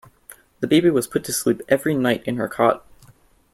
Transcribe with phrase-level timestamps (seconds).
[0.61, 2.83] The baby was put to sleep every night in her cot